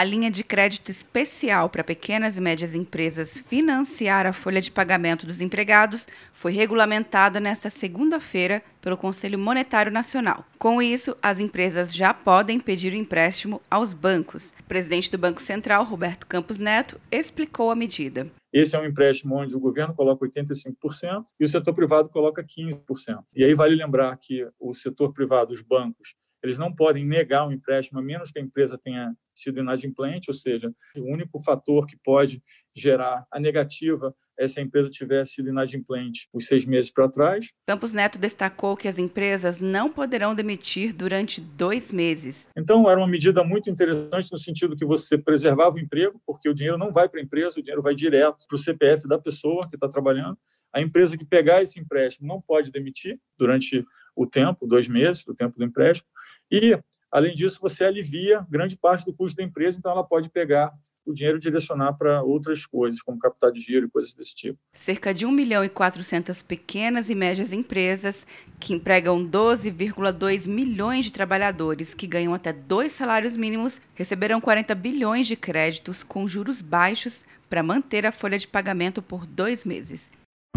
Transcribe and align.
A 0.00 0.04
linha 0.04 0.30
de 0.30 0.42
crédito 0.42 0.90
especial 0.90 1.68
para 1.68 1.84
pequenas 1.84 2.38
e 2.38 2.40
médias 2.40 2.74
empresas 2.74 3.38
financiar 3.38 4.24
a 4.24 4.32
folha 4.32 4.58
de 4.58 4.70
pagamento 4.70 5.26
dos 5.26 5.42
empregados 5.42 6.08
foi 6.32 6.52
regulamentada 6.52 7.38
nesta 7.38 7.68
segunda-feira 7.68 8.62
pelo 8.80 8.96
Conselho 8.96 9.38
Monetário 9.38 9.92
Nacional. 9.92 10.42
Com 10.58 10.80
isso, 10.80 11.14
as 11.22 11.38
empresas 11.38 11.94
já 11.94 12.14
podem 12.14 12.58
pedir 12.58 12.94
o 12.94 12.96
empréstimo 12.96 13.60
aos 13.70 13.92
bancos. 13.92 14.54
O 14.60 14.64
presidente 14.64 15.10
do 15.10 15.18
Banco 15.18 15.42
Central, 15.42 15.84
Roberto 15.84 16.26
Campos 16.26 16.58
Neto, 16.58 16.98
explicou 17.12 17.70
a 17.70 17.74
medida. 17.74 18.26
Esse 18.50 18.74
é 18.74 18.80
um 18.80 18.86
empréstimo 18.86 19.36
onde 19.36 19.54
o 19.54 19.60
governo 19.60 19.94
coloca 19.94 20.26
85% 20.26 21.26
e 21.38 21.44
o 21.44 21.46
setor 21.46 21.74
privado 21.74 22.08
coloca 22.08 22.42
15%. 22.42 23.18
E 23.36 23.44
aí 23.44 23.52
vale 23.52 23.76
lembrar 23.76 24.16
que 24.16 24.48
o 24.58 24.72
setor 24.72 25.12
privado, 25.12 25.52
os 25.52 25.60
bancos, 25.60 26.14
eles 26.42 26.58
não 26.58 26.74
podem 26.74 27.04
negar 27.04 27.46
um 27.46 27.52
empréstimo 27.52 27.98
a 27.98 28.02
menos 28.02 28.30
que 28.30 28.38
a 28.38 28.42
empresa 28.42 28.78
tenha 28.78 29.14
sido 29.34 29.60
inadimplente, 29.60 30.30
ou 30.30 30.34
seja, 30.34 30.72
o 30.96 31.12
único 31.12 31.38
fator 31.42 31.86
que 31.86 31.96
pode 32.02 32.42
gerar 32.74 33.26
a 33.30 33.38
negativa 33.38 34.14
é 34.40 34.46
se 34.48 34.58
a 34.58 34.62
empresa 34.62 34.88
tiver 34.88 35.24
sido 35.26 35.50
inadimplente 35.50 36.26
os 36.32 36.46
seis 36.46 36.64
meses 36.64 36.90
para 36.90 37.08
trás. 37.10 37.52
Campos 37.66 37.92
Neto 37.92 38.18
destacou 38.18 38.74
que 38.74 38.88
as 38.88 38.98
empresas 38.98 39.60
não 39.60 39.92
poderão 39.92 40.34
demitir 40.34 40.94
durante 40.94 41.42
dois 41.42 41.92
meses. 41.92 42.48
Então, 42.56 42.90
era 42.90 42.98
uma 42.98 43.06
medida 43.06 43.44
muito 43.44 43.68
interessante 43.68 44.32
no 44.32 44.38
sentido 44.38 44.74
que 44.74 44.84
você 44.84 45.18
preservava 45.18 45.76
o 45.76 45.78
emprego, 45.78 46.20
porque 46.26 46.48
o 46.48 46.54
dinheiro 46.54 46.78
não 46.78 46.90
vai 46.90 47.06
para 47.06 47.20
a 47.20 47.22
empresa, 47.22 47.60
o 47.60 47.62
dinheiro 47.62 47.82
vai 47.82 47.94
direto 47.94 48.46
para 48.48 48.56
o 48.56 48.58
CPF 48.58 49.06
da 49.06 49.18
pessoa 49.18 49.68
que 49.68 49.76
está 49.76 49.86
trabalhando. 49.86 50.38
A 50.72 50.80
empresa 50.80 51.18
que 51.18 51.24
pegar 51.24 51.62
esse 51.62 51.78
empréstimo 51.78 52.26
não 52.26 52.40
pode 52.40 52.72
demitir 52.72 53.20
durante 53.38 53.84
o 54.16 54.26
tempo, 54.26 54.66
dois 54.66 54.88
meses, 54.88 55.26
o 55.26 55.34
tempo 55.34 55.58
do 55.58 55.64
empréstimo. 55.64 56.08
E, 56.50 56.78
além 57.12 57.34
disso, 57.34 57.58
você 57.60 57.84
alivia 57.84 58.46
grande 58.48 58.74
parte 58.78 59.04
do 59.04 59.12
custo 59.12 59.36
da 59.36 59.42
empresa, 59.42 59.78
então 59.78 59.92
ela 59.92 60.04
pode 60.04 60.30
pegar 60.30 60.72
o 61.10 61.14
dinheiro 61.14 61.38
direcionar 61.38 61.94
para 61.94 62.22
outras 62.22 62.64
coisas, 62.64 63.02
como 63.02 63.18
capital 63.18 63.50
de 63.50 63.60
giro 63.60 63.86
e 63.86 63.90
coisas 63.90 64.14
desse 64.14 64.34
tipo. 64.34 64.58
Cerca 64.72 65.12
de 65.12 65.26
1 65.26 65.30
milhão 65.30 65.64
e 65.64 65.68
400 65.68 66.42
pequenas 66.42 67.10
e 67.10 67.14
médias 67.14 67.52
empresas, 67.52 68.26
que 68.58 68.72
empregam 68.72 69.24
12,2 69.24 70.46
milhões 70.46 71.06
de 71.06 71.12
trabalhadores 71.12 71.94
que 71.94 72.06
ganham 72.06 72.34
até 72.34 72.52
dois 72.52 72.92
salários 72.92 73.36
mínimos, 73.36 73.80
receberão 73.94 74.40
40 74.40 74.74
bilhões 74.74 75.26
de 75.26 75.36
créditos 75.36 76.02
com 76.02 76.28
juros 76.28 76.60
baixos 76.60 77.24
para 77.48 77.62
manter 77.62 78.06
a 78.06 78.12
folha 78.12 78.38
de 78.38 78.46
pagamento 78.46 79.02
por 79.02 79.26
dois 79.26 79.64
meses. 79.64 80.10